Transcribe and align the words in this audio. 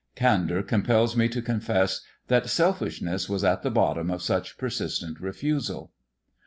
Candour 0.15 0.63
compels 0.63 1.15
me 1.15 1.27
to 1.29 1.43
confess 1.43 2.01
that 2.27 2.49
selfishness 2.49 3.29
was 3.29 3.43
at 3.43 3.61
the 3.61 3.69
bottom 3.69 4.09
of 4.09 4.23
such 4.23 4.57
persistent 4.57 5.19
refusal. 5.19 5.91